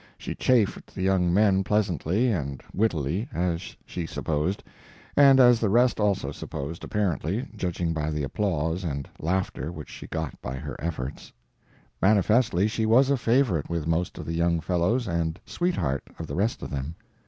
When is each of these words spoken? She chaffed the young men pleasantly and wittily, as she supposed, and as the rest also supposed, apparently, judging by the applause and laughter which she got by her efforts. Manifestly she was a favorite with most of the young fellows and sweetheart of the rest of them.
She 0.17 0.33
chaffed 0.33 0.95
the 0.95 1.03
young 1.03 1.31
men 1.31 1.63
pleasantly 1.63 2.31
and 2.31 2.63
wittily, 2.73 3.29
as 3.31 3.75
she 3.85 4.07
supposed, 4.07 4.63
and 5.15 5.39
as 5.39 5.59
the 5.59 5.69
rest 5.69 5.99
also 5.99 6.31
supposed, 6.31 6.83
apparently, 6.83 7.47
judging 7.55 7.93
by 7.93 8.09
the 8.09 8.23
applause 8.23 8.83
and 8.83 9.07
laughter 9.19 9.71
which 9.71 9.89
she 9.91 10.07
got 10.07 10.41
by 10.41 10.55
her 10.55 10.75
efforts. 10.79 11.31
Manifestly 12.01 12.67
she 12.67 12.87
was 12.87 13.11
a 13.11 13.15
favorite 13.15 13.69
with 13.69 13.85
most 13.85 14.17
of 14.17 14.25
the 14.25 14.33
young 14.33 14.59
fellows 14.59 15.07
and 15.07 15.39
sweetheart 15.45 16.01
of 16.17 16.25
the 16.25 16.35
rest 16.35 16.63
of 16.63 16.71
them. 16.71 16.95